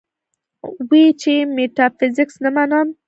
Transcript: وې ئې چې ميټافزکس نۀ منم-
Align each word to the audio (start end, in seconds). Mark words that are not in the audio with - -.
وې 0.89 1.03
ئې 1.07 1.17
چې 1.21 1.33
ميټافزکس 1.55 2.35
نۀ 2.43 2.49
منم- 2.55 2.87